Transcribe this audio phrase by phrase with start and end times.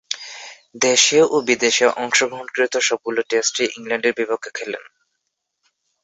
[0.81, 4.83] দেশে ও বিদেশে অংশগ্রহণকৃত সবগুলো টেস্টই ইংল্যান্ডের বিপক্ষে খেলেন।